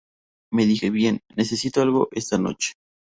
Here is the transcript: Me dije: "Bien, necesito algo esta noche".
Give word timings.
Me 0.51 0.65
dije: 0.65 0.89
"Bien, 0.89 1.19
necesito 1.35 1.79
algo 1.83 2.09
esta 2.13 2.39
noche". 2.39 2.73